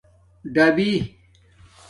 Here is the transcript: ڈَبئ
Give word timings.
ڈَبئ 0.55 0.89